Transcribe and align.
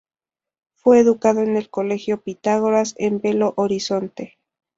Fue 0.73 0.97
educado 0.99 1.41
en 1.41 1.55
el 1.57 1.69
Colegio 1.69 2.21
Pitágoras, 2.21 2.95
en 2.97 3.21
Belo 3.21 3.53
Horizonte. 3.55 4.39